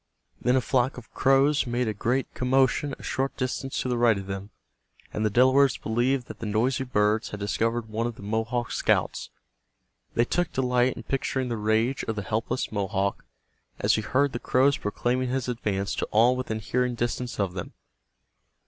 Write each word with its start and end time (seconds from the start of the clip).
Then 0.41 0.55
a 0.55 0.61
flock 0.61 0.97
of 0.97 1.13
crows 1.13 1.67
made 1.67 1.87
a 1.87 1.93
great 1.93 2.33
commotion 2.33 2.95
a 2.97 3.03
short 3.03 3.37
distance 3.37 3.79
to 3.81 3.87
the 3.87 3.99
right 3.99 4.17
of 4.17 4.25
them, 4.25 4.49
and 5.13 5.23
the 5.23 5.29
Delawares 5.29 5.77
believed 5.77 6.25
that 6.25 6.39
the 6.39 6.47
noisy 6.47 6.83
birds 6.83 7.29
had 7.29 7.39
discovered 7.39 7.87
one 7.87 8.07
of 8.07 8.15
the 8.15 8.23
Mohawk 8.23 8.71
scouts. 8.71 9.29
They 10.15 10.25
took 10.25 10.51
delight 10.53 10.93
in 10.97 11.03
picturing 11.03 11.49
the 11.49 11.55
rage 11.57 12.01
of 12.05 12.15
the 12.15 12.23
helpless 12.23 12.71
Mohawk 12.71 13.23
as 13.77 13.93
he 13.93 14.01
heard 14.01 14.31
the 14.33 14.39
crows 14.39 14.75
proclaiming 14.75 15.29
his 15.29 15.47
advance 15.47 15.93
to 15.97 16.07
all 16.07 16.35
within 16.35 16.57
hearing 16.61 16.95
distance 16.95 17.39
of 17.39 17.53
them. 17.53 17.73